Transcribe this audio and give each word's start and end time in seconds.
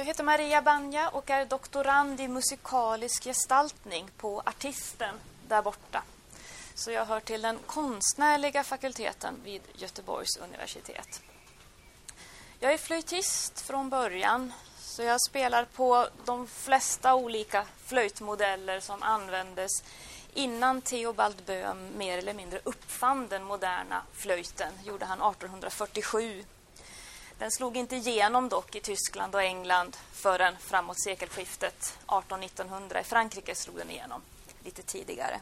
Jag 0.00 0.04
heter 0.04 0.24
Maria 0.24 0.62
Banja 0.62 1.08
och 1.08 1.30
är 1.30 1.46
doktorand 1.46 2.20
i 2.20 2.28
musikalisk 2.28 3.24
gestaltning 3.24 4.10
på 4.16 4.42
Artisten 4.46 5.14
där 5.48 5.62
borta. 5.62 6.02
Så 6.74 6.90
jag 6.90 7.04
hör 7.04 7.20
till 7.20 7.42
den 7.42 7.58
konstnärliga 7.66 8.64
fakulteten 8.64 9.34
vid 9.44 9.62
Göteborgs 9.74 10.36
universitet. 10.36 11.22
Jag 12.60 12.72
är 12.72 12.78
flöjtist 12.78 13.60
från 13.60 13.90
början 13.90 14.52
så 14.78 15.02
jag 15.02 15.20
spelar 15.22 15.64
på 15.64 16.08
de 16.24 16.46
flesta 16.46 17.14
olika 17.14 17.66
flöjtmodeller 17.84 18.80
som 18.80 19.02
användes 19.02 19.70
innan 20.34 20.82
Theobald 20.82 21.42
Böhm 21.46 21.88
mer 21.98 22.18
eller 22.18 22.34
mindre 22.34 22.60
uppfann 22.64 23.28
den 23.28 23.44
moderna 23.44 24.02
flöjten. 24.12 24.72
gjorde 24.84 25.04
han 25.04 25.18
1847 25.18 26.44
den 27.40 27.50
slog 27.50 27.76
inte 27.76 27.96
igenom 27.96 28.48
dock 28.48 28.74
i 28.76 28.80
Tyskland 28.80 29.34
och 29.34 29.42
England 29.42 29.96
förrän 30.12 30.56
framåt 30.60 31.00
sekelskiftet 31.00 31.98
1800-1900. 32.06 33.00
I 33.00 33.04
Frankrike 33.04 33.54
slog 33.54 33.76
den 33.76 33.90
igenom 33.90 34.22
lite 34.64 34.82
tidigare. 34.82 35.40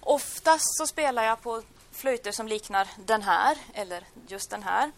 Oftast 0.00 0.76
så 0.78 0.86
spelar 0.86 1.24
jag 1.24 1.42
på 1.42 1.62
flöjter 1.92 2.32
som 2.32 2.48
liknar 2.48 2.88
den 2.96 3.22
här, 3.22 3.58
eller 3.74 4.04
just 4.28 4.50
den 4.50 4.62
här. 4.62 4.92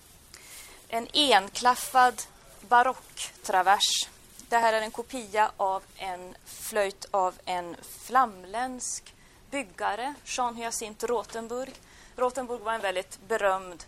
En 0.88 1.09
enklaffad 1.15 2.23
barocktravers. 2.60 4.09
Det 4.48 4.59
här 4.59 4.73
är 4.73 4.82
en 4.82 4.91
kopia 4.91 5.51
av 5.57 5.82
en 5.96 6.37
flöjt 6.45 7.07
av 7.10 7.35
en 7.45 7.77
flamländsk 8.05 9.15
byggare, 9.51 10.15
Jean 10.24 10.57
Hyacinthe 10.57 11.07
Rothenburg. 11.07 11.74
Rothenburg 12.16 12.60
var 12.60 12.73
en 12.73 12.80
väldigt 12.80 13.19
berömd 13.29 13.85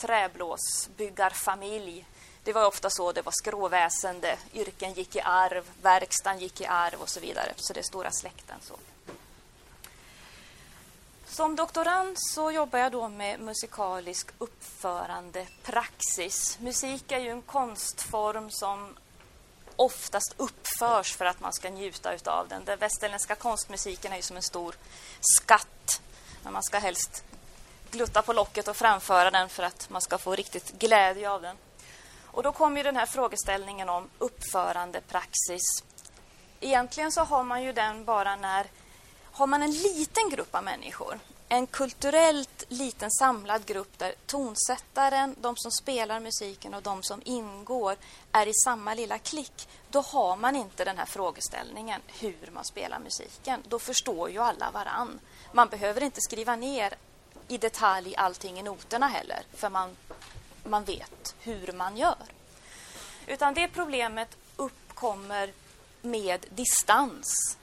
träblåsbyggarfamilj. 0.00 2.06
Det 2.44 2.52
var 2.52 2.66
ofta 2.66 2.90
så, 2.90 3.12
det 3.12 3.22
var 3.22 3.32
skråväsende, 3.32 4.38
yrken 4.54 4.92
gick 4.92 5.16
i 5.16 5.20
arv, 5.20 5.64
verkstaden 5.82 6.38
gick 6.38 6.60
i 6.60 6.66
arv 6.66 7.00
och 7.00 7.08
så 7.08 7.20
vidare. 7.20 7.52
Så 7.56 7.72
det 7.72 7.80
är 7.80 7.84
stora 7.84 8.10
släkten. 8.10 8.56
så. 8.62 8.76
Som 11.26 11.56
doktorand 11.56 12.16
så 12.18 12.50
jobbar 12.50 12.78
jag 12.78 12.92
då 12.92 13.08
med 13.08 13.40
musikalisk 13.40 14.28
uppförande 14.38 15.46
praxis. 15.62 16.58
Musik 16.60 17.12
är 17.12 17.18
ju 17.18 17.30
en 17.30 17.42
konstform 17.42 18.50
som 18.50 18.96
oftast 19.76 20.34
uppförs 20.36 21.16
för 21.16 21.24
att 21.24 21.40
man 21.40 21.52
ska 21.52 21.70
njuta 21.70 22.12
av 22.24 22.48
den. 22.48 22.64
Den 22.64 22.78
västerländska 22.78 23.34
konstmusiken 23.34 24.12
är 24.12 24.16
ju 24.16 24.22
som 24.22 24.36
en 24.36 24.42
stor 24.42 24.74
skatt. 25.20 26.00
Men 26.42 26.52
man 26.52 26.62
ska 26.62 26.78
helst 26.78 27.24
glutta 27.90 28.22
på 28.22 28.32
locket 28.32 28.68
och 28.68 28.76
framföra 28.76 29.30
den 29.30 29.48
för 29.48 29.62
att 29.62 29.90
man 29.90 30.02
ska 30.02 30.18
få 30.18 30.34
riktigt 30.34 30.72
glädje 30.78 31.30
av 31.30 31.42
den. 31.42 31.56
Och 32.24 32.42
då 32.42 32.52
kommer 32.52 32.76
ju 32.76 32.82
den 32.82 32.96
här 32.96 33.06
frågeställningen 33.06 33.88
om 33.88 34.08
uppförandepraxis. 34.18 35.82
Egentligen 36.60 37.12
så 37.12 37.20
har 37.20 37.44
man 37.44 37.62
ju 37.62 37.72
den 37.72 38.04
bara 38.04 38.36
när 38.36 38.66
har 39.32 39.46
man 39.46 39.62
en 39.62 39.70
liten 39.70 40.30
grupp 40.30 40.54
av 40.54 40.64
människor, 40.64 41.20
en 41.48 41.66
kulturellt 41.66 42.64
liten 42.68 43.10
samlad 43.10 43.66
grupp 43.66 43.98
där 43.98 44.14
tonsättaren, 44.26 45.36
de 45.40 45.56
som 45.56 45.70
spelar 45.70 46.20
musiken 46.20 46.74
och 46.74 46.82
de 46.82 47.02
som 47.02 47.22
ingår 47.24 47.96
är 48.32 48.46
i 48.46 48.54
samma 48.64 48.94
lilla 48.94 49.18
klick, 49.18 49.68
då 49.90 50.00
har 50.00 50.36
man 50.36 50.56
inte 50.56 50.84
den 50.84 50.98
här 50.98 51.06
frågeställningen 51.06 52.00
hur 52.06 52.50
man 52.52 52.64
spelar 52.64 52.98
musiken. 52.98 53.62
Då 53.68 53.78
förstår 53.78 54.30
ju 54.30 54.38
alla 54.38 54.70
varann. 54.70 55.20
Man 55.52 55.68
behöver 55.68 56.02
inte 56.02 56.20
skriva 56.20 56.56
ner 56.56 56.94
i 57.50 57.58
detalj 57.58 58.14
allting 58.16 58.58
i 58.58 58.62
noterna 58.62 59.08
heller, 59.08 59.42
för 59.54 59.70
man, 59.70 59.96
man 60.64 60.84
vet 60.84 61.34
hur 61.40 61.72
man 61.72 61.96
gör. 61.96 62.24
Utan 63.26 63.54
det 63.54 63.68
problemet 63.68 64.36
uppkommer 64.56 65.52
med 66.02 66.46
distans. 66.50 67.56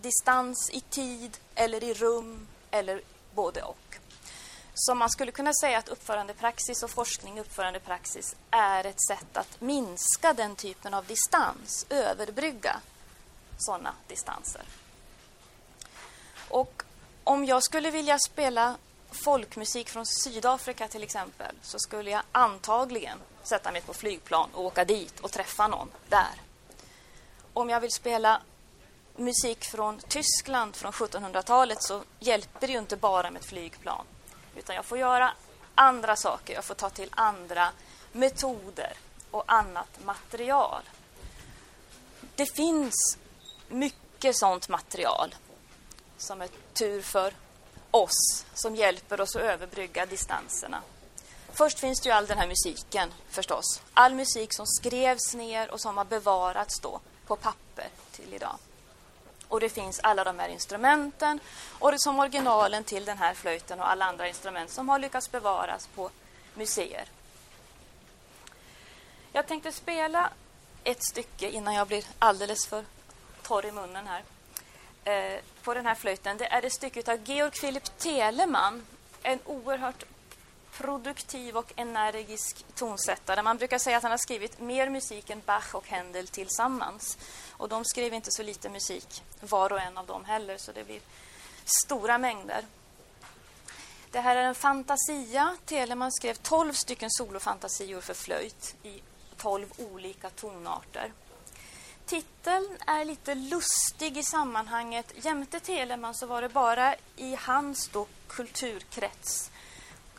Distans 0.00 0.70
i 0.70 0.80
tid 0.80 1.38
eller 1.54 1.84
i 1.84 1.94
rum 1.94 2.46
eller 2.70 3.00
både 3.34 3.62
och. 3.62 3.98
Så 4.74 4.94
man 4.94 5.10
skulle 5.10 5.32
kunna 5.32 5.52
säga 5.54 5.78
att 5.78 5.88
uppförandepraxis 5.88 6.82
och 6.82 6.90
forskning 6.90 7.38
i 7.38 7.40
uppförandepraxis 7.40 8.36
är 8.50 8.84
ett 8.84 9.06
sätt 9.08 9.36
att 9.36 9.60
minska 9.60 10.32
den 10.32 10.56
typen 10.56 10.94
av 10.94 11.04
distans, 11.04 11.86
överbrygga 11.90 12.80
sådana 13.58 13.94
distanser. 14.08 14.62
Och 16.48 16.82
om 17.24 17.44
jag 17.44 17.62
skulle 17.62 17.90
vilja 17.90 18.18
spela 18.18 18.76
folkmusik 19.10 19.88
från 19.88 20.06
Sydafrika 20.06 20.88
till 20.88 21.02
exempel 21.02 21.56
så 21.62 21.78
skulle 21.78 22.10
jag 22.10 22.22
antagligen 22.32 23.18
sätta 23.42 23.72
mig 23.72 23.82
på 23.82 23.94
flygplan 23.94 24.50
och 24.54 24.64
åka 24.64 24.84
dit 24.84 25.20
och 25.20 25.32
träffa 25.32 25.68
någon 25.68 25.90
där. 26.08 26.42
Om 27.52 27.70
jag 27.70 27.80
vill 27.80 27.92
spela 27.92 28.42
musik 29.16 29.64
från 29.64 29.98
Tyskland 29.98 30.76
från 30.76 30.92
1700-talet 30.92 31.82
så 31.82 32.02
hjälper 32.18 32.66
det 32.66 32.72
ju 32.72 32.78
inte 32.78 32.96
bara 32.96 33.30
med 33.30 33.40
ett 33.40 33.48
flygplan. 33.48 34.06
Utan 34.56 34.76
jag 34.76 34.84
får 34.84 34.98
göra 34.98 35.32
andra 35.74 36.16
saker, 36.16 36.54
jag 36.54 36.64
får 36.64 36.74
ta 36.74 36.90
till 36.90 37.08
andra 37.10 37.68
metoder 38.12 38.92
och 39.30 39.44
annat 39.46 40.04
material. 40.04 40.82
Det 42.34 42.46
finns 42.56 43.18
mycket 43.68 44.36
sånt 44.36 44.68
material 44.68 45.34
som 46.16 46.42
är 46.42 46.48
tur 46.74 47.02
för 47.02 47.34
oss 47.90 48.46
som 48.54 48.76
hjälper 48.76 49.20
oss 49.20 49.36
att 49.36 49.42
överbrygga 49.42 50.06
distanserna. 50.06 50.82
Först 51.52 51.78
finns 51.78 52.00
det 52.00 52.08
ju 52.08 52.14
all 52.14 52.26
den 52.26 52.38
här 52.38 52.46
musiken 52.46 53.12
förstås. 53.28 53.82
All 53.94 54.14
musik 54.14 54.52
som 54.52 54.66
skrevs 54.66 55.34
ner 55.34 55.70
och 55.70 55.80
som 55.80 55.96
har 55.96 56.04
bevarats 56.04 56.80
då 56.80 57.00
på 57.26 57.36
papper 57.36 57.88
till 58.12 58.34
idag. 58.34 58.58
Och 59.48 59.60
det 59.60 59.68
finns 59.68 60.00
alla 60.02 60.24
de 60.24 60.38
här 60.38 60.48
instrumenten 60.48 61.40
och 61.78 61.92
det 61.92 62.00
som 62.00 62.18
originalen 62.18 62.84
till 62.84 63.04
den 63.04 63.18
här 63.18 63.34
flöjten 63.34 63.80
och 63.80 63.90
alla 63.90 64.04
andra 64.04 64.28
instrument 64.28 64.70
som 64.70 64.88
har 64.88 64.98
lyckats 64.98 65.30
bevaras 65.30 65.86
på 65.94 66.10
museer. 66.54 67.08
Jag 69.32 69.46
tänkte 69.46 69.72
spela 69.72 70.30
ett 70.84 71.04
stycke 71.04 71.50
innan 71.50 71.74
jag 71.74 71.88
blir 71.88 72.04
alldeles 72.18 72.66
för 72.66 72.84
torr 73.42 73.66
i 73.66 73.72
munnen 73.72 74.06
här. 74.06 74.22
Eh, 75.08 75.40
på 75.62 75.74
den 75.74 75.86
här 75.86 75.94
flöjten 75.94 76.36
det 76.36 76.46
är 76.46 76.62
ett 76.62 76.72
stycke 76.72 77.12
av 77.12 77.18
Georg 77.24 77.50
Philipp 77.50 77.98
Telemann. 77.98 78.86
En 79.22 79.38
oerhört 79.44 80.04
produktiv 80.72 81.56
och 81.56 81.72
energisk 81.76 82.64
tonsättare. 82.74 83.42
Man 83.42 83.56
brukar 83.56 83.78
säga 83.78 83.96
att 83.96 84.02
han 84.02 84.12
har 84.12 84.18
skrivit 84.18 84.60
mer 84.60 84.90
musik 84.90 85.30
än 85.30 85.42
Bach 85.46 85.74
och 85.74 85.88
Händel 85.88 86.28
tillsammans. 86.28 87.18
Och 87.50 87.68
de 87.68 87.84
skrev 87.84 88.14
inte 88.14 88.30
så 88.30 88.42
lite 88.42 88.68
musik, 88.68 89.22
var 89.40 89.72
och 89.72 89.80
en 89.80 89.98
av 89.98 90.06
dem 90.06 90.24
heller, 90.24 90.56
så 90.58 90.72
det 90.72 90.84
blir 90.84 91.00
stora 91.84 92.18
mängder. 92.18 92.64
Det 94.10 94.20
här 94.20 94.36
är 94.36 94.42
en 94.42 94.54
fantasia. 94.54 95.56
Telemann 95.64 96.12
skrev 96.12 96.34
12 96.34 96.72
stycken 96.72 97.10
solofantasior 97.10 98.00
för 98.00 98.14
flöjt 98.14 98.74
i 98.82 99.00
12 99.36 99.66
olika 99.78 100.30
tonarter. 100.30 101.12
Titeln 102.08 102.78
är 102.86 103.04
lite 103.04 103.34
lustig 103.34 104.16
i 104.16 104.22
sammanhanget. 104.22 105.12
Jämte 105.24 105.60
Telemann 105.60 106.14
så 106.14 106.26
var 106.26 106.42
det 106.42 106.48
bara 106.48 106.94
i 107.16 107.36
hans 107.40 107.88
då 107.88 108.06
kulturkrets 108.28 109.50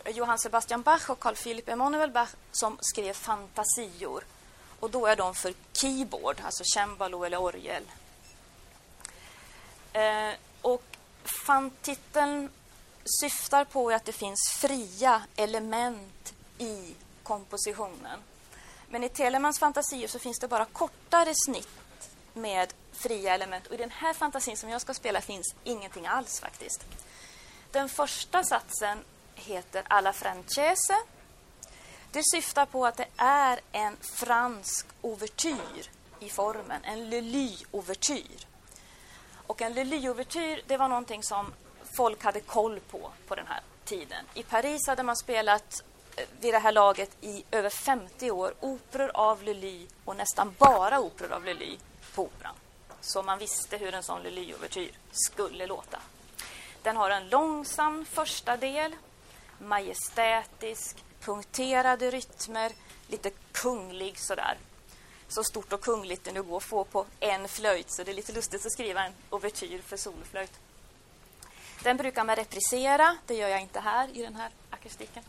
Johann 0.06 0.40
Sebastian 0.40 0.82
Bach 0.82 1.10
och 1.10 1.20
Carl 1.20 1.36
Philipp 1.36 1.70
Emanuel 1.70 2.12
Bach 2.12 2.30
som 2.52 2.78
skrev 2.82 3.14
fantasior. 3.14 4.24
Och 4.80 4.92
då 4.92 5.06
är 5.08 5.16
de 5.16 5.36
för 5.36 5.54
keyboard, 5.74 6.42
alltså 6.46 6.64
cembalo 6.64 7.24
eller 7.24 7.42
orgel. 7.42 7.84
Eh, 9.94 10.34
och 10.62 10.84
fantiteln 11.46 12.50
syftar 13.22 13.66
på 13.66 13.90
att 13.90 14.06
det 14.06 14.12
finns 14.12 14.40
fria 14.62 15.22
element 15.36 16.34
i 16.58 16.96
kompositionen. 17.24 18.20
Men 18.90 19.04
i 19.04 19.10
Telemans 19.10 19.60
fantasier 19.60 20.08
så 20.08 20.20
finns 20.20 20.40
det 20.40 20.48
bara 20.48 20.66
kortare 20.66 21.34
snitt 21.46 21.79
med 22.42 22.74
fria 22.92 23.34
element. 23.34 23.68
Och 23.68 23.74
i 23.74 23.78
den 23.78 23.92
här 23.92 24.14
fantasin 24.14 24.58
som 24.58 24.70
jag 24.70 24.82
ska 24.82 24.94
spela 24.94 25.22
finns 25.22 25.56
ingenting 25.64 26.08
alls 26.08 26.40
faktiskt. 26.40 26.86
Den 27.72 27.90
första 27.90 28.44
satsen 28.44 28.98
heter 29.36 29.84
Alla 29.88 30.14
francese. 30.14 30.96
Det 32.12 32.24
syftar 32.24 32.66
på 32.66 32.86
att 32.86 32.98
det 32.98 33.08
är 33.18 33.60
en 33.72 33.98
fransk 34.02 34.88
ouvertyr 35.02 35.90
i 36.20 36.30
formen, 36.30 36.84
en 36.84 37.10
Lully-ouvertyr. 37.10 38.46
Och 39.48 39.62
en 39.62 39.74
Lully-ouvertyr, 39.74 40.62
det 40.68 40.78
var 40.78 40.88
någonting 40.88 41.24
som 41.24 41.54
folk 41.98 42.24
hade 42.24 42.40
koll 42.40 42.80
på 42.80 43.12
på 43.28 43.36
den 43.36 43.48
här 43.48 43.62
tiden. 43.86 44.26
I 44.34 44.44
Paris 44.44 44.88
hade 44.88 45.04
man 45.04 45.16
spelat 45.16 45.84
eh, 46.16 46.24
vid 46.40 46.54
det 46.54 46.60
här 46.60 46.72
laget 46.72 47.18
i 47.22 47.44
över 47.52 47.70
50 47.70 48.32
år 48.32 48.54
operor 48.60 49.12
av 49.14 49.44
Lully 49.44 49.88
och 50.06 50.16
nästan 50.16 50.56
bara 50.58 51.00
operor 51.00 51.32
av 51.32 51.46
Lully 51.46 51.78
på 52.20 52.26
operan. 52.26 52.56
Så 53.02 53.24
man 53.24 53.40
visste 53.40 53.78
hur 53.78 53.94
en 53.94 54.04
sån 54.04 54.24
Lully-ouvertyr 54.24 54.92
skulle 55.12 55.68
låta. 55.68 56.00
Den 56.82 56.98
har 56.98 57.10
en 57.10 57.30
långsam 57.30 58.06
första 58.06 58.58
del, 58.58 58.96
majestätisk, 59.60 61.04
punkterade 61.22 62.12
rytmer, 62.12 62.72
lite 63.08 63.32
kunglig 63.52 64.20
sådär. 64.20 64.58
så 65.28 65.44
stort 65.44 65.74
och 65.74 65.82
kungligt 65.82 66.24
det 66.24 66.32
nu 66.32 66.44
går 66.44 66.58
att 66.58 66.64
få 66.64 66.84
på 66.84 67.06
en 67.20 67.48
flöjt 67.48 67.92
så 67.92 68.04
det 68.04 68.12
är 68.12 68.16
lite 68.16 68.32
lustigt 68.32 68.66
att 68.66 68.72
skriva 68.72 69.06
en 69.06 69.14
ouvertyr 69.30 69.82
för 69.82 69.98
solflöjt. 69.98 70.60
Den 71.84 71.98
brukar 71.98 72.24
man 72.24 72.36
reprisera, 72.36 73.18
det 73.28 73.36
gör 73.36 73.50
jag 73.50 73.62
inte 73.62 73.80
här 73.80 74.18
i 74.18 74.22
den 74.22 74.36
här 74.36 74.52
akustiken. 74.70 75.24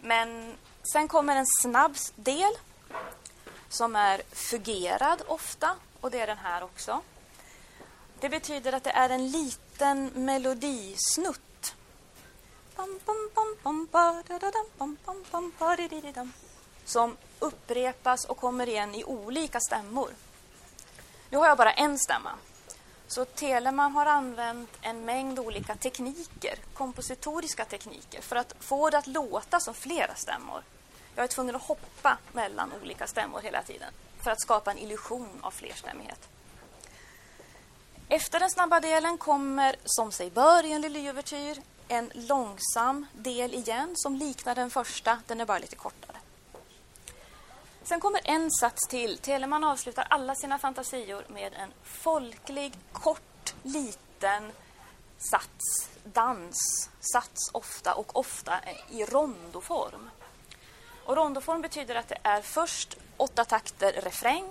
Men 0.00 0.56
sen 0.92 1.08
kommer 1.08 1.36
en 1.36 1.46
snabb 1.62 1.96
del 2.16 2.52
som 3.68 3.96
är 3.96 4.22
fugerad 4.32 5.22
ofta 5.26 5.76
och 6.06 6.12
det 6.12 6.20
är 6.20 6.26
den 6.26 6.38
här 6.38 6.64
också. 6.64 7.02
Det 8.20 8.28
betyder 8.28 8.72
att 8.72 8.84
det 8.84 8.90
är 8.90 9.10
en 9.10 9.30
liten 9.30 10.06
melodisnutt. 10.06 11.74
Som 16.84 17.16
upprepas 17.38 18.24
och 18.24 18.36
kommer 18.36 18.68
igen 18.68 18.94
i 18.94 19.04
olika 19.04 19.60
stämmor. 19.60 20.10
Nu 21.30 21.38
har 21.38 21.48
jag 21.48 21.58
bara 21.58 21.72
en 21.72 21.98
stämma. 21.98 22.32
Så 23.06 23.24
Telemann 23.24 23.92
har 23.92 24.06
använt 24.06 24.70
en 24.82 25.04
mängd 25.04 25.38
olika 25.38 25.74
tekniker, 25.74 26.58
kompositoriska 26.74 27.64
tekniker, 27.64 28.20
för 28.20 28.36
att 28.36 28.54
få 28.60 28.90
det 28.90 28.98
att 28.98 29.06
låta 29.06 29.60
som 29.60 29.74
flera 29.74 30.14
stämmor. 30.14 30.62
Jag 31.14 31.24
är 31.24 31.28
tvungen 31.28 31.56
att 31.56 31.62
hoppa 31.62 32.18
mellan 32.32 32.72
olika 32.82 33.06
stämmor 33.06 33.40
hela 33.40 33.62
tiden 33.62 33.92
för 34.26 34.30
att 34.30 34.40
skapa 34.40 34.70
en 34.70 34.78
illusion 34.78 35.28
av 35.40 35.50
flerstämmighet. 35.50 36.28
Efter 38.08 38.40
den 38.40 38.50
snabba 38.50 38.80
delen 38.80 39.18
kommer, 39.18 39.76
som 39.84 40.12
sig 40.12 40.30
bör 40.30 40.64
i 40.64 40.72
en 40.72 40.82
Lilly-övertyr 40.82 41.62
en 41.88 42.10
långsam 42.14 43.06
del 43.12 43.54
igen 43.54 43.92
som 43.96 44.16
liknar 44.16 44.54
den 44.54 44.70
första, 44.70 45.18
den 45.26 45.40
är 45.40 45.44
bara 45.44 45.58
lite 45.58 45.76
kortare. 45.76 46.16
Sen 47.82 48.00
kommer 48.00 48.20
en 48.24 48.50
sats 48.50 48.88
till. 48.88 49.18
Telemann 49.18 49.64
avslutar 49.64 50.06
alla 50.10 50.34
sina 50.34 50.58
fantasior 50.58 51.24
med 51.28 51.54
en 51.54 51.72
folklig, 51.82 52.72
kort, 52.92 53.54
liten 53.62 54.52
sats, 55.18 55.90
dans, 56.04 56.90
sats 57.12 57.50
ofta 57.52 57.94
och 57.94 58.16
ofta 58.16 58.60
i 58.90 59.04
rondoform. 59.04 60.10
Och 61.06 61.16
rondoform 61.16 61.62
betyder 61.62 61.94
att 61.94 62.08
det 62.08 62.18
är 62.22 62.42
först 62.42 62.96
åtta 63.16 63.44
takter 63.44 63.92
refräng. 63.92 64.44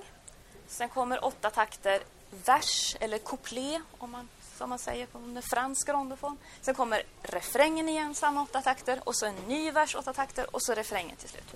Sen 0.68 0.90
kommer 0.90 1.25
åtta 1.25 1.50
takter 1.50 2.02
vers 2.46 2.96
eller 3.00 3.18
couplet, 3.18 3.81
om 3.98 4.12
man, 4.12 4.30
som 4.57 4.69
man 4.69 4.80
säger 4.80 5.06
på 5.06 5.42
fransk 5.42 5.90
rondoform. 5.90 6.38
Sen 6.62 6.75
kommer 6.75 7.04
refrängen 7.22 7.90
igen, 7.90 8.16
samma 8.16 8.42
åtta 8.42 8.62
takter. 8.62 9.00
Och 9.04 9.16
så 9.16 9.25
en 9.25 9.36
ny 9.36 9.72
vers, 9.72 9.96
åtta 9.96 10.13
takter. 10.13 10.56
Och 10.56 10.63
så 10.63 10.74
refrängen 10.74 11.16
till 11.16 11.30
slut. 11.30 11.56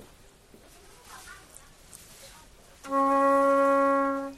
Mm. 2.87 4.37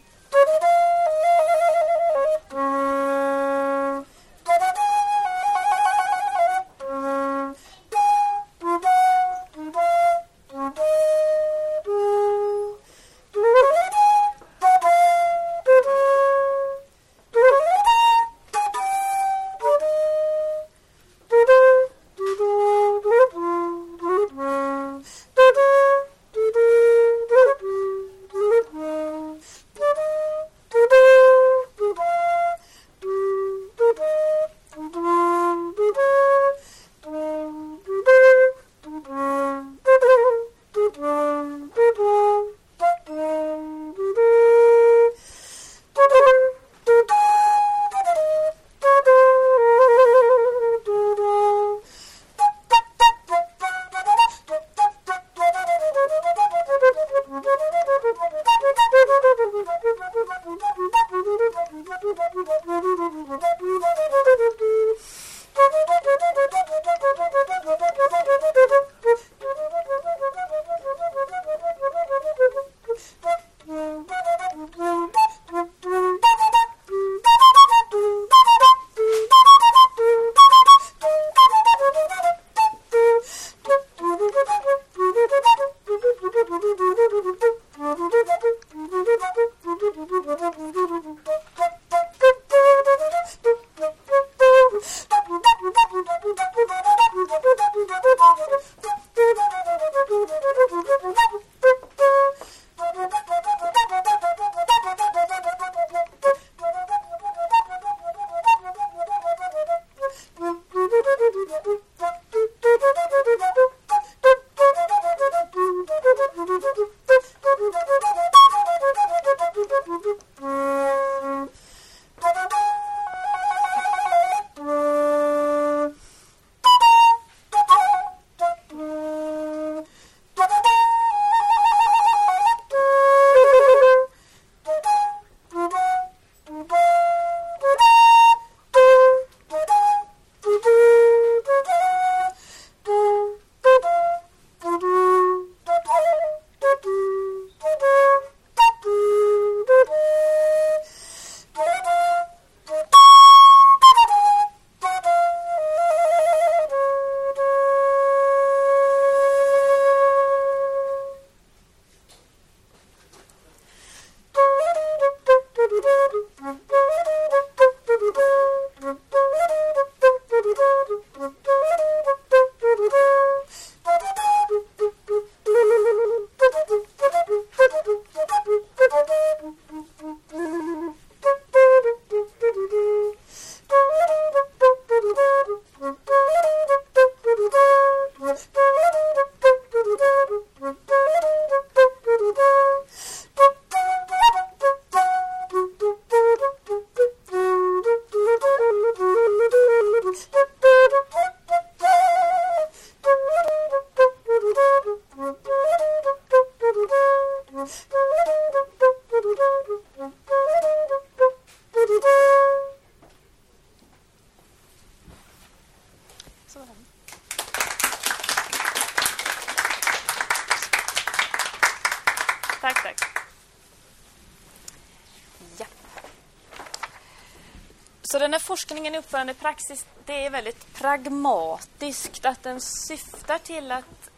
Forskningen 228.91 228.99
uppförandepraxis 228.99 229.85
det 230.05 230.25
är 230.25 230.29
väldigt 230.29 230.73
pragmatiskt. 230.73 232.25
Att 232.25 232.43
den 232.43 232.61
syftar 232.61 233.37
till 233.37 233.71
att 233.71 234.09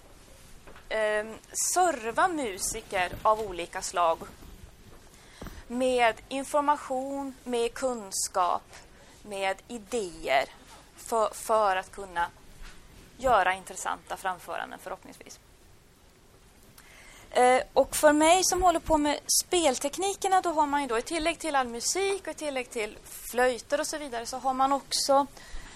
eh, 0.90 1.26
serva 1.74 2.28
musiker 2.28 3.12
av 3.24 3.40
olika 3.40 3.82
slag 3.82 4.20
med 5.68 6.16
information, 6.30 7.36
med 7.44 7.74
kunskap, 7.74 8.64
med 9.24 9.56
idéer 9.68 10.46
för, 10.96 11.34
för 11.34 11.76
att 11.76 11.92
kunna 11.92 12.30
göra 13.18 13.54
intressanta 13.54 14.18
framföranden 14.18 14.80
förhoppningsvis. 14.80 15.40
Eh, 17.34 17.62
och 17.74 17.96
för 17.96 18.14
mig 18.14 18.44
som 18.44 18.64
håller 18.64 18.80
på 18.80 18.98
med 18.98 19.20
spelteknikerna, 19.42 20.42
då 20.42 20.50
har 20.50 20.66
man 20.66 20.82
ju 20.82 20.88
då 20.88 20.98
i 20.98 21.02
tillägg 21.02 21.40
till 21.40 21.56
all 21.56 21.68
musik 21.68 22.22
och 22.22 22.28
i 22.28 22.34
tillägg 22.34 22.70
till 22.70 22.98
flöjter 23.04 23.80
och 23.80 23.88
så 23.88 23.98
vidare 23.98 24.26
så 24.26 24.38
har 24.38 24.54
man 24.54 24.74
också, 24.74 25.28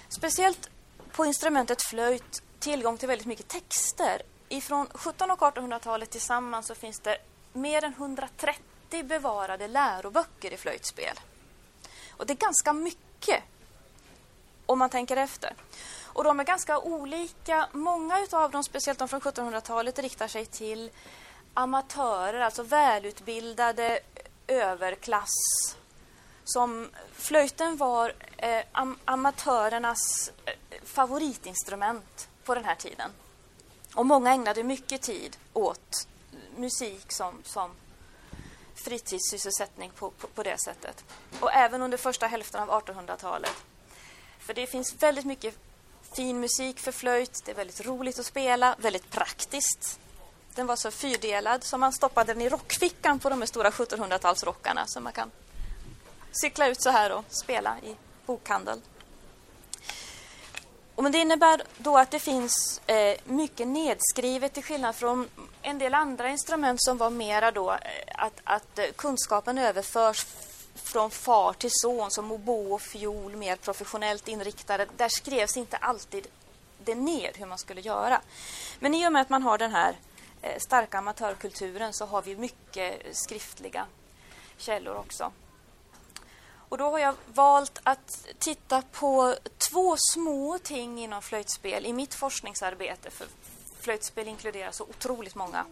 speciellt 0.09 0.69
på 1.11 1.25
instrumentet 1.25 1.81
flöjt, 1.81 2.41
tillgång 2.59 2.97
till 2.97 3.07
väldigt 3.07 3.27
mycket 3.27 3.47
texter. 3.47 4.21
Ifrån 4.49 4.85
1700 4.85 5.33
och 5.33 5.55
1800-talet 5.55 6.09
tillsammans 6.09 6.67
så 6.67 6.75
finns 6.75 6.99
det 6.99 7.17
mer 7.53 7.83
än 7.83 7.93
130 7.93 9.03
bevarade 9.03 9.67
läroböcker 9.67 10.53
i 10.53 10.57
flöjtspel. 10.57 11.19
Och 12.11 12.25
det 12.25 12.33
är 12.33 12.37
ganska 12.37 12.73
mycket 12.73 13.43
om 14.65 14.79
man 14.79 14.89
tänker 14.89 15.17
efter. 15.17 15.53
Och 16.03 16.23
de 16.23 16.39
är 16.39 16.43
ganska 16.43 16.79
olika. 16.79 17.67
Många 17.71 18.27
av 18.31 18.51
dem, 18.51 18.63
speciellt 18.63 18.99
de 18.99 19.07
från 19.07 19.21
1700-talet, 19.21 19.99
riktar 19.99 20.27
sig 20.27 20.45
till 20.45 20.89
amatörer, 21.57 22.39
alltså 22.39 22.63
välutbildade 22.63 23.99
överklass. 24.47 25.29
Som 26.43 26.89
flöjten 27.13 27.77
var 27.77 28.13
eh, 28.37 28.63
am 28.71 28.99
amatörernas 29.05 30.31
eh, 30.45 30.53
favoritinstrument 30.83 32.29
på 32.43 32.55
den 32.55 32.65
här 32.65 32.75
tiden. 32.75 33.11
Och 33.95 34.05
många 34.05 34.33
ägnade 34.33 34.63
mycket 34.63 35.01
tid 35.01 35.37
åt 35.53 36.07
musik 36.55 37.11
som, 37.11 37.41
som 37.43 37.71
fritidssysselsättning 38.75 39.91
på, 39.95 40.09
på, 40.11 40.27
på 40.27 40.43
det 40.43 40.59
sättet. 40.59 41.03
Och 41.39 41.53
även 41.53 41.81
under 41.81 41.97
första 41.97 42.27
hälften 42.27 42.69
av 42.69 42.83
1800-talet. 42.83 43.63
För 44.39 44.53
det 44.53 44.67
finns 44.67 45.03
väldigt 45.03 45.25
mycket 45.25 45.55
fin 46.15 46.39
musik 46.39 46.79
för 46.79 46.91
flöjt. 46.91 47.41
Det 47.45 47.51
är 47.51 47.55
väldigt 47.55 47.85
roligt 47.85 48.19
att 48.19 48.25
spela, 48.25 48.75
väldigt 48.79 49.11
praktiskt. 49.11 49.99
Den 50.57 50.67
var 50.67 50.75
så 50.75 50.91
fyrdelad 50.91 51.63
så 51.63 51.77
man 51.77 51.93
stoppade 51.93 52.33
den 52.33 52.41
i 52.41 52.49
rockfickan 52.49 53.19
på 53.19 53.29
de 53.29 53.41
här 53.41 53.47
stora 53.47 53.69
1700-talsrockarna 53.69 54.85
så 54.85 54.99
man 54.99 55.13
kan 55.13 55.31
cykla 56.31 56.67
ut 56.67 56.81
så 56.81 56.89
här 56.89 57.11
och 57.11 57.23
spela 57.29 57.77
i 57.83 57.95
bokhandel. 58.25 58.81
Och 60.95 61.03
men 61.03 61.11
det 61.11 61.17
innebär 61.17 61.61
då 61.77 61.97
att 61.97 62.11
det 62.11 62.19
finns 62.19 62.81
eh, 62.87 63.17
mycket 63.25 63.67
nedskrivet 63.67 64.53
till 64.53 64.63
skillnad 64.63 64.95
från 64.95 65.29
en 65.61 65.79
del 65.79 65.93
andra 65.93 66.29
instrument 66.29 66.83
som 66.83 66.97
var 66.97 67.09
mera 67.09 67.51
då 67.51 67.71
eh, 67.71 67.77
att, 68.15 68.41
att 68.43 68.79
eh, 68.79 68.85
kunskapen 68.95 69.57
överförs 69.57 70.25
från 70.75 71.11
far 71.11 71.53
till 71.53 71.71
son 71.73 72.11
som 72.11 72.31
obo 72.31 72.73
och 72.73 72.81
fiol, 72.81 73.35
mer 73.35 73.55
professionellt 73.55 74.27
inriktade. 74.27 74.87
Där 74.97 75.09
skrevs 75.09 75.57
inte 75.57 75.77
alltid 75.77 76.27
det 76.85 76.95
ner 76.95 77.31
hur 77.35 77.45
man 77.45 77.57
skulle 77.57 77.81
göra. 77.81 78.21
Men 78.79 78.93
i 78.93 79.07
och 79.07 79.11
med 79.11 79.21
att 79.21 79.29
man 79.29 79.43
har 79.43 79.57
den 79.57 79.71
här 79.71 79.95
Eh, 80.41 80.59
starka 80.59 80.97
amatörkulturen 80.97 81.93
så 81.93 82.05
har 82.05 82.21
vi 82.21 82.35
mycket 82.35 83.17
skriftliga 83.17 83.85
källor 84.57 84.95
också. 84.95 85.31
Och 86.69 86.77
då 86.77 86.89
har 86.89 86.99
jag 86.99 87.15
valt 87.33 87.79
att 87.83 88.27
titta 88.39 88.81
på 88.81 89.35
två 89.57 89.95
små 90.13 90.59
ting 90.59 90.99
inom 90.99 91.21
flöjtspel 91.21 91.85
i 91.85 91.93
mitt 91.93 92.13
forskningsarbete. 92.13 93.09
För 93.11 93.27
flöjtspel 93.79 94.27
inkluderar 94.27 94.71
så 94.71 94.83
otroligt 94.83 95.35
många 95.35 95.65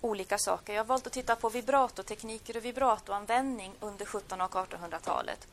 olika 0.00 0.38
saker. 0.38 0.72
Jag 0.72 0.80
har 0.80 0.86
valt 0.86 1.06
att 1.06 1.12
titta 1.12 1.36
på 1.36 1.48
vibratotekniker 1.48 2.56
och 2.56 2.64
vibratoanvändning 2.64 3.72
under 3.80 4.04
1700 4.04 4.46
och 4.46 4.68
1800-talet 4.68 5.48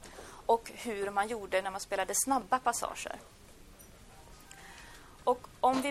och 0.46 0.72
hur 0.76 1.10
man 1.10 1.28
gjorde 1.28 1.62
när 1.62 1.72
man 1.72 1.82
spelade 1.82 2.14
snabba 2.16 2.60
passager. 2.60 3.20
Och 5.24 5.48
om 5.60 5.82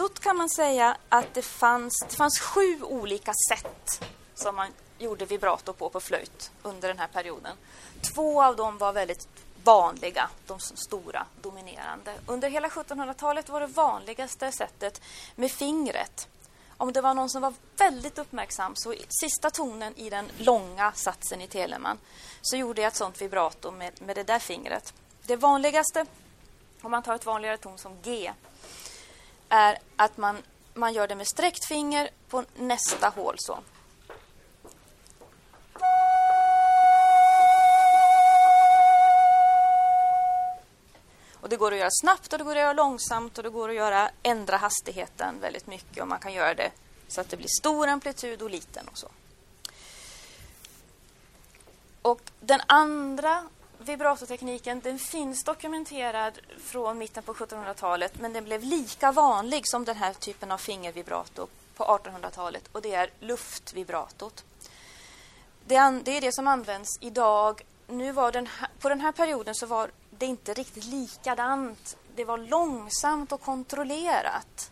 vibratot 0.00 0.20
kan 0.20 0.36
man 0.36 0.48
säga 0.48 0.96
att 1.08 1.34
det 1.34 1.42
fanns, 1.42 2.04
det 2.08 2.16
fanns 2.16 2.40
sju 2.40 2.82
olika 2.82 3.32
sätt 3.48 4.04
som 4.34 4.56
man 4.56 4.68
gjorde 4.98 5.26
vibrato 5.26 5.72
på 5.72 5.90
på 5.90 6.00
flöjt 6.00 6.50
under 6.62 6.88
den 6.88 6.98
här 6.98 7.08
perioden. 7.08 7.56
Två 8.14 8.42
av 8.42 8.56
dem 8.56 8.78
var 8.78 8.92
väldigt 8.92 9.28
vanliga, 9.64 10.30
de 10.46 10.60
stora, 10.60 11.26
dominerande. 11.42 12.14
Under 12.26 12.50
hela 12.50 12.68
1700-talet 12.68 13.48
var 13.48 13.60
det 13.60 13.66
vanligaste 13.66 14.52
sättet 14.52 15.00
med 15.36 15.50
fingret 15.50 16.28
om 16.78 16.92
det 16.92 17.00
var 17.00 17.14
någon 17.14 17.30
som 17.30 17.42
var 17.42 17.54
väldigt 17.76 18.18
uppmärksam 18.18 18.72
så 18.76 18.94
i 18.94 19.04
sista 19.08 19.50
tonen 19.50 19.96
i 19.96 20.10
den 20.10 20.30
långa 20.38 20.92
satsen 20.92 21.40
i 21.40 21.46
Telemann 21.46 21.98
så 22.42 22.56
gjorde 22.56 22.80
jag 22.80 22.88
ett 22.88 22.96
sånt 22.96 23.20
vibrato 23.20 23.70
med, 23.70 24.02
med 24.02 24.16
det 24.16 24.22
där 24.26 24.38
fingret. 24.38 24.94
Det 25.26 25.36
vanligaste, 25.36 26.06
om 26.82 26.90
man 26.90 27.02
tar 27.02 27.14
ett 27.14 27.26
vanligare 27.26 27.56
ton 27.56 27.78
som 27.78 27.96
G, 28.02 28.32
är 29.50 29.78
att 29.96 30.16
man, 30.16 30.42
man 30.74 30.92
gör 30.92 31.08
det 31.08 31.14
med 31.14 31.26
sträckt 31.26 31.64
finger 31.64 32.10
på 32.28 32.44
nästa 32.56 33.08
hål 33.08 33.34
så. 33.38 33.58
Och 41.34 41.48
det 41.48 41.56
går 41.56 41.72
att 41.72 41.78
göra 41.78 41.90
snabbt 41.90 42.32
och 42.32 42.38
det 42.38 42.44
går 42.44 42.56
att 42.56 42.62
göra 42.62 42.72
långsamt 42.72 43.38
och 43.38 43.44
det 43.44 43.50
går 43.50 43.68
att 43.68 43.74
göra 43.74 44.10
ändra 44.22 44.56
hastigheten 44.56 45.40
väldigt 45.40 45.66
mycket 45.66 46.02
och 46.02 46.08
man 46.08 46.18
kan 46.18 46.32
göra 46.32 46.54
det 46.54 46.70
så 47.08 47.20
att 47.20 47.28
det 47.28 47.36
blir 47.36 47.48
stor 47.60 47.88
amplitud 47.88 48.42
och 48.42 48.50
liten 48.50 48.88
och 48.88 48.98
så. 48.98 49.08
Och 52.02 52.20
den 52.40 52.60
andra 52.66 53.48
vibratotekniken 53.84 54.80
den 54.80 54.98
finns 54.98 55.44
dokumenterad 55.44 56.38
från 56.58 56.98
mitten 56.98 57.22
på 57.22 57.34
1700-talet 57.34 58.20
men 58.20 58.32
den 58.32 58.44
blev 58.44 58.64
lika 58.64 59.12
vanlig 59.12 59.68
som 59.68 59.84
den 59.84 59.96
här 59.96 60.14
typen 60.14 60.52
av 60.52 60.58
fingervibrato 60.58 61.46
på 61.76 61.84
1800-talet 61.84 62.68
och 62.72 62.82
det 62.82 62.94
är 62.94 63.10
luftvibratot. 63.20 64.44
Det 65.64 65.74
är 65.74 66.20
det 66.20 66.32
som 66.32 66.46
används 66.46 66.98
idag. 67.00 67.62
Nu 67.86 68.12
var 68.12 68.32
den 68.32 68.46
här, 68.46 68.68
på 68.80 68.88
den 68.88 69.00
här 69.00 69.12
perioden 69.12 69.54
så 69.54 69.66
var 69.66 69.90
det 70.10 70.26
inte 70.26 70.54
riktigt 70.54 70.84
likadant. 70.84 71.96
Det 72.14 72.24
var 72.24 72.38
långsamt 72.38 73.32
och 73.32 73.40
kontrollerat. 73.40 74.70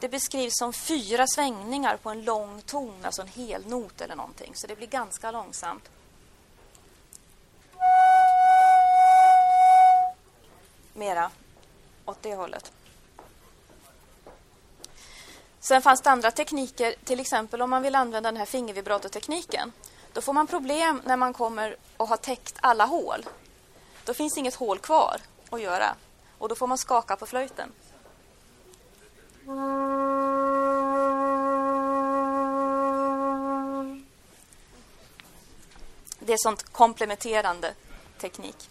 Det 0.00 0.08
beskrivs 0.08 0.58
som 0.58 0.72
fyra 0.72 1.26
svängningar 1.26 1.96
på 1.96 2.10
en 2.10 2.24
lång 2.24 2.62
ton, 2.62 3.04
alltså 3.04 3.22
en 3.22 3.28
hel 3.28 3.66
not 3.66 4.00
eller 4.00 4.16
någonting. 4.16 4.52
Så 4.54 4.66
det 4.66 4.76
blir 4.76 4.86
ganska 4.86 5.30
långsamt. 5.30 5.90
Mera 11.12 11.30
åt 12.04 12.22
det 12.22 12.34
hållet. 12.34 12.72
Sen 15.60 15.82
fanns 15.82 16.00
det 16.00 16.10
andra 16.10 16.30
tekniker, 16.30 16.94
till 17.04 17.20
exempel 17.20 17.62
om 17.62 17.70
man 17.70 17.82
vill 17.82 17.94
använda 17.94 18.28
den 18.30 18.36
här 18.36 18.46
fingervibratotekniken. 18.46 19.72
Då 20.12 20.20
får 20.20 20.32
man 20.32 20.46
problem 20.46 21.02
när 21.04 21.16
man 21.16 21.32
kommer 21.32 21.76
och 21.96 22.08
har 22.08 22.16
täckt 22.16 22.54
alla 22.60 22.84
hål. 22.84 23.26
Då 24.04 24.14
finns 24.14 24.38
inget 24.38 24.54
hål 24.54 24.78
kvar 24.78 25.20
att 25.50 25.60
göra. 25.60 25.94
Och 26.38 26.48
då 26.48 26.54
får 26.54 26.66
man 26.66 26.78
skaka 26.78 27.16
på 27.16 27.26
flöjten. 27.26 27.72
Det 36.18 36.32
är 36.32 36.38
sånt 36.38 36.72
komplementerande 36.72 37.74
teknik. 38.20 38.70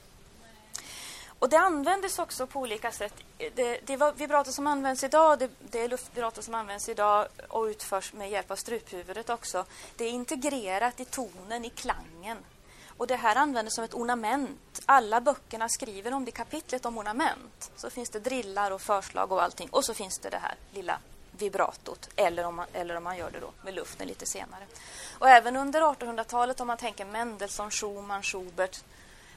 Och 1.42 1.50
det 1.50 1.58
användes 1.58 2.20
också 2.20 2.48
på 2.48 2.60
olika 2.60 2.92
sätt. 2.92 3.14
Det, 3.56 3.80
det 3.86 3.98
var 3.98 4.12
vibrato 4.12 4.52
som 4.52 4.68
används 4.68 5.04
idag, 5.04 5.40
det, 5.40 5.50
det 5.60 5.80
är 5.82 5.90
luftvibrato 5.90 6.42
som 6.42 6.56
används 6.56 6.90
idag 6.90 7.28
och 7.48 7.64
utförs 7.64 8.14
med 8.14 8.32
hjälp 8.32 8.52
av 8.52 8.56
struphuvudet 8.56 9.30
också. 9.30 9.66
Det 9.96 10.06
är 10.06 10.10
integrerat 10.10 11.00
i 11.00 11.06
tonen, 11.06 11.66
i 11.66 11.70
klangen. 11.70 12.38
Och 12.98 13.08
det 13.08 13.16
här 13.16 13.36
användes 13.36 13.76
som 13.76 13.84
ett 13.84 13.94
ornament. 13.94 14.82
Alla 14.86 15.22
böckerna 15.22 15.70
skriver 15.70 16.14
om 16.14 16.26
det 16.26 16.32
kapitlet 16.32 16.86
om 16.86 16.98
ornament. 16.98 17.72
Så 17.76 17.90
finns 17.90 18.10
det 18.10 18.20
drillar 18.20 18.72
och 18.72 18.82
förslag 18.82 19.32
och 19.32 19.44
allting. 19.44 19.70
Och 19.72 19.86
så 19.86 19.94
finns 19.94 20.20
det 20.20 20.30
det 20.30 20.38
här 20.42 20.56
lilla 20.74 21.00
vibratot. 21.32 22.10
Eller 22.16 22.46
om 22.46 22.56
man, 22.56 22.66
eller 22.74 22.98
om 22.98 23.04
man 23.04 23.18
gör 23.18 23.32
det 23.32 23.40
då 23.40 23.52
med 23.62 23.74
luften 23.74 24.08
lite 24.08 24.26
senare. 24.26 24.64
Och 25.20 25.30
även 25.30 25.56
under 25.56 25.82
1800-talet 25.82 26.62
om 26.62 26.68
man 26.68 26.78
tänker 26.78 27.06
Mendelssohn, 27.06 27.72
Schumann, 27.72 28.24
Schubert. 28.24 28.84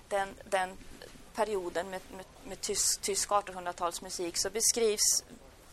Den, 0.08 0.28
den 0.44 0.76
perioden 1.34 1.90
med, 1.90 2.00
med, 2.16 2.24
med 2.44 2.60
tysk, 2.60 3.00
tysk 3.00 3.28
1800-talsmusik 3.28 4.32
så 4.34 4.50
beskrivs 4.50 5.24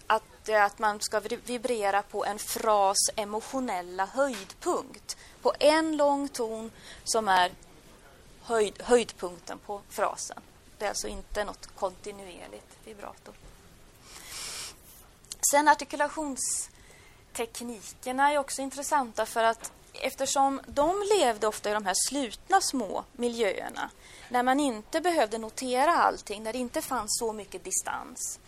att 0.07 0.23
att 0.49 0.79
man 0.79 1.01
ska 1.01 1.19
vibrera 1.19 2.01
på 2.01 2.25
en 2.25 2.39
fras 2.39 2.97
emotionella 3.15 4.05
höjdpunkt. 4.05 5.17
På 5.41 5.53
en 5.59 5.97
lång 5.97 6.29
ton 6.29 6.71
som 7.03 7.27
är 7.27 7.51
höjd, 8.41 8.83
höjdpunkten 8.83 9.59
på 9.59 9.81
frasen. 9.89 10.41
Det 10.77 10.85
är 10.85 10.89
alltså 10.89 11.07
inte 11.07 11.43
något 11.43 11.75
kontinuerligt 11.75 12.77
vibrato. 12.85 13.31
Sen 15.51 15.67
artikulationsteknikerna 15.67 18.31
är 18.31 18.37
också 18.37 18.61
intressanta 18.61 19.25
för 19.25 19.43
att 19.43 19.71
eftersom 20.01 20.61
de 20.67 21.03
levde 21.19 21.47
ofta 21.47 21.69
i 21.69 21.73
de 21.73 21.85
här 21.85 21.95
slutna 22.09 22.61
små 22.61 23.03
miljöerna 23.13 23.89
när 24.29 24.43
man 24.43 24.59
inte 24.59 25.01
behövde 25.01 25.37
notera 25.37 25.91
allting, 25.91 26.43
när 26.43 26.53
det 26.53 26.59
inte 26.59 26.81
fanns 26.81 27.17
så 27.19 27.33
mycket 27.33 27.63
distans 27.63 28.39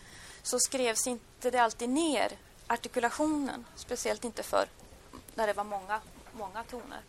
så 0.43 0.60
skrevs 0.60 1.07
inte 1.07 1.51
det 1.51 1.57
alltid 1.57 1.89
ner 1.89 2.31
artikulationen, 2.67 3.65
speciellt 3.75 4.24
inte 4.24 4.43
för 4.43 4.67
när 5.36 5.48
det 5.48 5.53
var 5.53 5.63
många, 5.63 6.01
många 6.31 6.63
toner. 6.63 7.01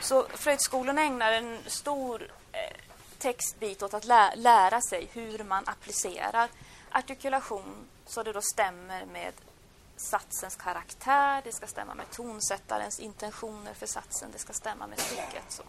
Så 0.00 0.26
flöjtskolorna 0.34 1.02
ägnar 1.02 1.32
en 1.32 1.58
stor 1.66 2.32
eh, 2.52 2.76
textbit 3.18 3.82
åt 3.82 3.94
att 3.94 4.04
lä 4.04 4.34
lära 4.36 4.80
sig 4.80 5.08
hur 5.12 5.44
man 5.44 5.64
applicerar 5.66 6.48
artikulation 6.90 7.88
så 8.06 8.22
det 8.22 8.32
då 8.32 8.40
stämmer 8.42 9.06
med 9.06 9.32
satsens 10.02 10.56
karaktär, 10.56 11.40
det 11.44 11.52
ska 11.52 11.66
stämma 11.66 11.94
med 11.94 12.10
tonsättarens 12.10 13.00
intentioner 13.00 13.74
för 13.74 13.86
satsen, 13.86 14.30
det 14.32 14.38
ska 14.38 14.52
stämma 14.52 14.86
med 14.86 14.98
stycket. 14.98 15.44
Så. 15.48 15.62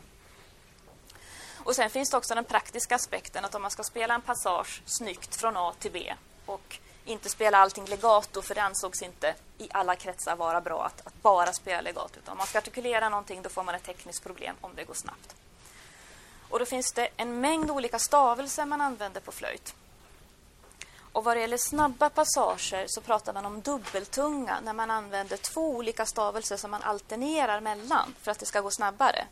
Och 1.64 1.76
sen 1.76 1.90
finns 1.90 2.10
det 2.10 2.18
också 2.18 2.36
den 2.36 2.46
praktiska 2.46 2.96
aspekten 2.96 3.46
att 3.46 3.56
om 3.56 3.62
man 3.62 3.72
ska 3.72 3.84
spela 3.84 4.14
en 4.14 4.22
passage 4.22 4.82
snyggt 4.86 5.36
från 5.36 5.58
A 5.58 5.74
till 5.80 5.92
B 5.92 6.14
och 6.46 6.80
inte 7.06 7.30
spela 7.30 7.58
allting 7.58 7.86
legato 7.86 8.42
för 8.42 8.56
det 8.56 8.62
ansågs 8.62 9.02
inte 9.02 9.36
i 9.58 9.68
alla 9.72 9.96
kretsar 9.96 10.36
vara 10.36 10.62
bra 10.62 10.86
att, 10.86 11.08
att 11.08 11.22
bara 11.22 11.54
spela 11.54 11.82
legato. 11.82 12.20
Utan 12.20 12.32
om 12.32 12.38
man 12.38 12.48
ska 12.48 12.58
artikulera 12.58 13.10
någonting 13.10 13.42
då 13.42 13.50
får 13.50 13.64
man 13.64 13.76
ett 13.76 13.84
tekniskt 13.84 14.24
problem 14.24 14.56
om 14.62 14.72
det 14.76 14.84
går 14.84 14.94
snabbt. 14.94 15.36
Och 16.50 16.60
då 16.60 16.66
finns 16.66 16.92
det 16.92 17.10
en 17.18 17.42
mängd 17.42 17.72
olika 17.72 18.00
stavelser 18.00 18.66
man 18.66 18.82
använder 18.82 19.22
på 19.22 19.32
flöjt. 19.32 19.76
Och 21.14 21.24
vad 21.24 21.38
det 21.38 21.42
gäller 21.42 21.58
snabba 21.58 22.10
passager 22.10 22.86
så 22.88 23.02
pratar 23.02 23.34
man 23.34 23.46
om 23.46 23.62
dubbeltunga 23.62 24.60
när 24.64 24.74
man 24.74 24.92
använder 24.92 25.38
två 25.38 25.70
olika 25.70 26.06
stavelser 26.06 26.58
som 26.58 26.72
man 26.72 26.82
alternerar 26.82 27.62
mellan 27.62 28.16
för 28.22 28.32
att 28.32 28.40
det 28.40 28.46
ska 28.46 28.62
gå 28.62 28.72
snabbare. 28.72 29.26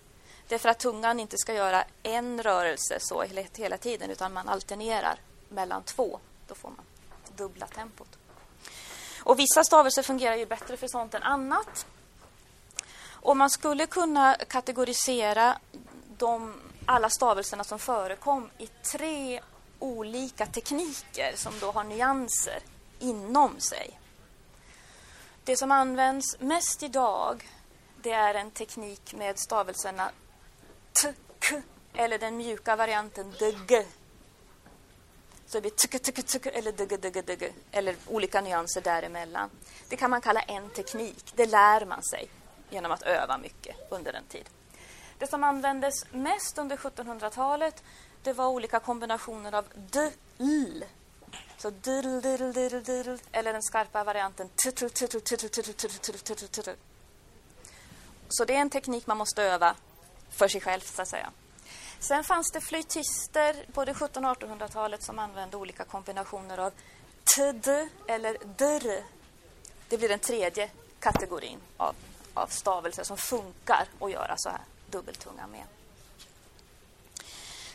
Det 0.48 0.56
är 0.56 0.60
för 0.60 0.70
att 0.70 0.80
tungan 0.80 1.20
inte 1.20 1.38
ska 1.38 1.54
göra 1.54 1.84
en 2.04 2.44
rörelse 2.44 2.98
så 3.00 3.24
hela 3.54 3.78
tiden 3.78 4.10
utan 4.10 4.34
man 4.34 4.50
alternerar 4.50 5.20
mellan 5.50 5.84
två. 5.84 6.20
Då 6.48 6.56
får 6.56 6.70
man 6.70 6.86
dubbla 7.36 7.68
tempot. 7.68 8.18
Och 9.24 9.40
vissa 9.40 9.64
stavelser 9.64 10.04
fungerar 10.04 10.36
ju 10.36 10.46
bättre 10.46 10.78
för 10.78 10.88
sånt 10.88 11.14
än 11.14 11.24
annat. 11.24 11.86
Och 13.04 13.38
man 13.38 13.50
skulle 13.50 13.86
kunna 13.86 14.36
kategorisera 14.48 15.58
de, 16.18 16.62
alla 16.86 17.10
stavelserna 17.10 17.64
som 17.64 17.80
förekom 17.80 18.50
i 18.58 18.68
tre 18.68 19.42
olika 19.82 20.46
tekniker 20.46 21.34
som 21.36 21.54
då 21.60 21.72
har 21.72 21.84
nyanser 21.84 22.60
inom 23.00 23.60
sig. 23.60 24.00
Det 25.44 25.58
som 25.58 25.72
används 25.72 26.40
mest 26.40 26.84
idag 26.84 27.50
det 28.02 28.12
är 28.12 28.34
en 28.34 28.52
teknik 28.52 29.14
med 29.14 29.40
stavelserna 29.40 30.12
t, 31.02 31.14
k 31.40 31.62
eller 31.94 32.18
den 32.18 32.38
mjuka 32.38 32.76
varianten 32.76 33.32
dg. 33.32 33.86
Så 35.46 35.58
det 35.58 35.62
blir 35.62 35.72
tk, 35.72 36.00
tk, 36.00 36.24
tk 36.24 36.46
eller 36.46 36.72
dg, 36.72 36.98
dg, 36.98 37.22
dg 37.26 37.54
eller 37.72 37.96
olika 38.08 38.42
nyanser 38.42 38.82
däremellan. 38.82 39.50
Det 39.90 39.96
kan 39.96 40.10
man 40.10 40.22
kalla 40.22 40.42
en 40.42 40.70
teknik. 40.70 41.34
Det 41.36 41.46
lär 41.46 41.86
man 41.86 42.04
sig 42.04 42.30
genom 42.70 42.92
att 42.92 43.02
öva 43.02 43.38
mycket 43.38 43.76
under 43.90 44.14
en 44.14 44.26
tid. 44.26 44.50
Det 45.18 45.28
som 45.28 45.44
användes 45.44 45.94
mest 46.12 46.58
under 46.58 46.78
1700-talet 46.78 47.84
det 48.24 48.34
var 48.34 48.48
olika 48.48 48.80
kombinationer 48.80 49.54
av 49.56 49.66
d, 49.76 50.12
l. 50.40 50.86
Så 51.58 51.70
diddle, 51.70 52.22
diddle, 52.22 52.52
diddle, 52.52 52.80
diddle, 52.80 53.18
eller 53.32 53.54
den 53.54 53.64
skarpa 53.64 54.04
varianten 54.04 54.50
Så 58.30 58.46
det 58.46 58.56
är 58.56 58.62
en 58.62 58.70
teknik 58.70 59.08
man 59.08 59.18
måste 59.18 59.44
öva 59.44 59.76
för 60.30 60.48
sig 60.48 60.62
själv, 60.62 60.82
så 60.82 61.02
att 61.02 61.08
säga. 61.08 61.32
Sen 62.00 62.24
fanns 62.24 62.52
det 62.52 62.62
flöjtister 62.62 63.66
både 63.74 63.92
1700 63.92 64.32
och 64.32 64.38
1800-talet 64.42 65.04
som 65.04 65.20
använde 65.20 65.58
olika 65.58 65.84
kombinationer 65.84 66.58
av 66.58 66.72
td 67.36 67.90
eller 68.08 68.38
dr. 68.58 69.04
Det 69.90 69.98
blir 69.98 70.10
den 70.10 70.20
tredje 70.20 70.70
kategorin 71.00 71.60
av, 71.78 71.96
av 72.34 72.48
stavelser 72.48 73.04
som 73.04 73.18
funkar 73.18 73.88
att 74.00 74.12
göra 74.12 74.36
så 74.38 74.50
här 74.50 74.62
dubbeltunga 74.90 75.48
med. 75.48 75.66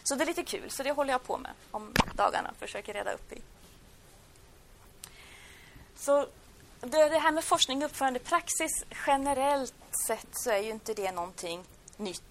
Så 0.08 0.14
det 0.14 0.24
är 0.24 0.26
lite 0.26 0.44
kul, 0.44 0.70
så 0.70 0.82
det 0.82 0.92
håller 0.92 1.12
jag 1.12 1.22
på 1.22 1.38
med 1.38 1.52
om 1.70 1.92
dagarna, 2.14 2.50
försöker 2.58 2.94
reda 2.94 3.12
upp 3.12 3.32
i. 3.32 3.40
Så 5.96 6.26
det 6.80 7.18
här 7.18 7.32
med 7.32 7.44
forskning 7.44 7.78
och 7.78 7.90
uppförande 7.90 8.18
praxis 8.18 8.84
generellt 9.06 9.74
sett 10.06 10.28
så 10.32 10.50
är 10.50 10.58
ju 10.58 10.70
inte 10.70 10.94
det 10.94 11.12
någonting 11.12 11.64
nytt. 11.96 12.22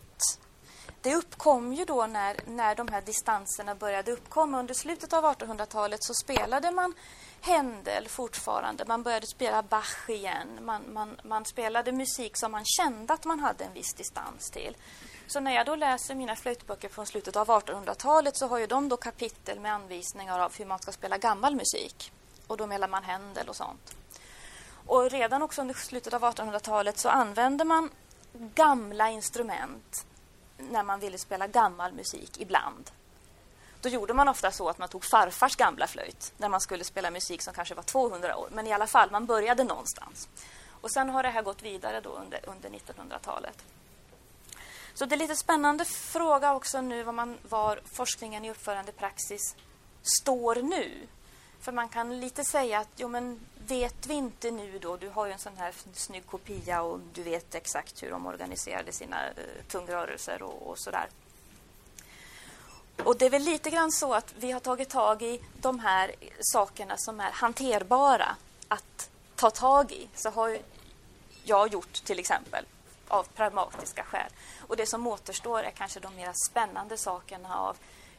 Det 1.01 1.15
uppkom 1.15 1.73
ju 1.73 1.85
då 1.85 2.05
när, 2.07 2.39
när 2.47 2.75
de 2.75 2.87
här 2.87 3.01
distanserna 3.01 3.75
började 3.75 4.11
uppkomma. 4.11 4.59
Under 4.59 4.73
slutet 4.73 5.13
av 5.13 5.23
1800-talet 5.23 6.03
så 6.03 6.13
spelade 6.13 6.71
man 6.71 6.93
Händel 7.41 8.07
fortfarande. 8.07 8.85
Man 8.85 9.03
började 9.03 9.27
spela 9.27 9.63
Bach 9.63 10.09
igen. 10.09 10.47
Man, 10.61 10.93
man, 10.93 11.19
man 11.23 11.45
spelade 11.45 11.91
musik 11.91 12.37
som 12.37 12.51
man 12.51 12.65
kände 12.65 13.13
att 13.13 13.25
man 13.25 13.39
hade 13.39 13.63
en 13.63 13.73
viss 13.73 13.93
distans 13.93 14.49
till. 14.51 14.77
Så 15.27 15.39
när 15.39 15.55
jag 15.55 15.65
då 15.65 15.75
läser 15.75 16.15
mina 16.15 16.35
flöjtböcker 16.35 16.89
från 16.89 17.05
slutet 17.05 17.35
av 17.35 17.47
1800-talet 17.47 18.37
så 18.37 18.47
har 18.47 18.57
ju 18.57 18.67
de 18.67 18.89
då 18.89 18.97
kapitel 18.97 19.59
med 19.59 19.73
anvisningar 19.73 20.39
av 20.39 20.57
hur 20.57 20.65
man 20.65 20.79
ska 20.79 20.91
spela 20.91 21.17
gammal 21.17 21.55
musik. 21.55 22.11
Och 22.47 22.57
då 22.57 22.67
menar 22.67 22.87
man 22.87 23.03
Händel 23.03 23.49
och 23.49 23.55
sånt. 23.55 23.95
Och 24.85 25.11
redan 25.11 25.41
också 25.41 25.61
under 25.61 25.75
slutet 25.75 26.13
av 26.13 26.21
1800-talet 26.21 26.97
så 26.97 27.09
använde 27.09 27.63
man 27.63 27.89
gamla 28.33 29.09
instrument 29.09 30.05
när 30.57 30.83
man 30.83 30.99
ville 30.99 31.17
spela 31.17 31.47
gammal 31.47 31.93
musik 31.93 32.41
ibland. 32.41 32.91
Då 33.81 33.89
gjorde 33.89 34.13
man 34.13 34.27
ofta 34.27 34.51
så 34.51 34.69
att 34.69 34.77
man 34.77 34.89
tog 34.89 35.05
farfars 35.05 35.55
gamla 35.55 35.87
flöjt 35.87 36.33
när 36.37 36.49
man 36.49 36.61
skulle 36.61 36.83
spela 36.83 37.11
musik 37.11 37.41
som 37.41 37.53
kanske 37.53 37.75
var 37.75 37.83
200 37.83 38.37
år. 38.37 38.49
Men 38.51 38.67
i 38.67 38.73
alla 38.73 38.87
fall, 38.87 39.11
man 39.11 39.25
började 39.25 39.63
någonstans. 39.63 40.29
Och 40.81 40.91
sen 40.91 41.09
har 41.09 41.23
det 41.23 41.29
här 41.29 41.41
gått 41.41 41.63
vidare 41.63 42.01
då 42.01 42.09
under, 42.09 42.39
under 42.49 42.69
1900-talet. 42.69 43.63
Så 44.95 45.05
det 45.05 45.15
är 45.15 45.17
lite 45.17 45.35
spännande 45.35 45.85
fråga 45.85 46.53
också 46.53 46.81
nu 46.81 47.03
var, 47.03 47.13
man, 47.13 47.37
var 47.49 47.79
forskningen 47.85 48.45
i 48.45 48.51
uppförande 48.51 48.91
praxis 48.91 49.55
står 50.01 50.55
nu. 50.55 51.07
För 51.61 51.71
man 51.71 51.89
kan 51.89 52.19
lite 52.19 52.43
säga 52.43 52.79
att 52.79 52.89
jo 52.95 53.07
men 53.07 53.39
vet 53.67 54.07
vi 54.07 54.13
inte 54.13 54.51
nu 54.51 54.79
då, 54.79 54.97
du 54.97 55.09
har 55.09 55.25
ju 55.25 55.31
en 55.31 55.39
sån 55.39 55.57
här 55.57 55.73
snygg 55.93 56.25
kopia 56.25 56.81
och 56.81 56.99
du 57.13 57.23
vet 57.23 57.55
exakt 57.55 58.03
hur 58.03 58.11
de 58.11 58.25
organiserade 58.25 58.91
sina 58.91 59.29
uh, 59.29 59.63
tungrörelser 59.67 60.41
och, 60.41 60.69
och 60.69 60.79
sådär. 60.79 61.07
Och 63.03 63.17
det 63.17 63.25
är 63.25 63.29
väl 63.29 63.43
lite 63.43 63.69
grann 63.69 63.91
så 63.91 64.13
att 64.13 64.33
vi 64.37 64.51
har 64.51 64.59
tagit 64.59 64.89
tag 64.89 65.21
i 65.21 65.41
de 65.61 65.79
här 65.79 66.15
sakerna 66.39 66.97
som 66.97 67.19
är 67.19 67.31
hanterbara 67.31 68.35
att 68.67 69.09
ta 69.35 69.49
tag 69.49 69.91
i. 69.91 70.09
Så 70.15 70.29
har 70.29 70.57
jag 71.43 71.73
gjort 71.73 71.93
till 71.93 72.19
exempel 72.19 72.65
av 73.07 73.23
pragmatiska 73.23 74.03
skäl. 74.03 74.31
Och 74.67 74.77
det 74.77 74.85
som 74.85 75.07
återstår 75.07 75.59
är 75.59 75.71
kanske 75.71 75.99
de 75.99 76.15
mer 76.15 76.33
spännande 76.49 76.97
sakerna 76.97 77.59
av 77.59 77.77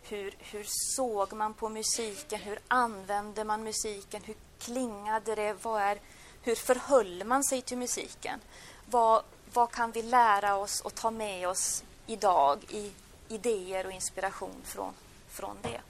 hur, 0.08 0.34
hur 0.38 0.64
såg 0.96 1.32
man 1.32 1.54
på 1.54 1.68
musiken? 1.68 2.40
Hur 2.40 2.58
använde 2.68 3.44
man 3.44 3.64
musiken? 3.64 4.22
Hur 4.24 4.36
klingade 4.58 5.34
det? 5.34 5.56
Vad 5.62 5.82
är, 5.82 5.98
hur 6.42 6.54
förhöll 6.54 7.24
man 7.24 7.44
sig 7.44 7.62
till 7.62 7.78
musiken? 7.78 8.40
Vad, 8.90 9.22
vad 9.52 9.70
kan 9.70 9.92
vi 9.92 10.02
lära 10.02 10.56
oss 10.56 10.80
och 10.80 10.94
ta 10.94 11.10
med 11.10 11.48
oss 11.48 11.84
idag 12.06 12.64
i 12.68 12.92
idéer 13.28 13.86
och 13.86 13.92
inspiration 13.92 14.62
från, 14.64 14.92
från 15.28 15.56
det? 15.62 15.80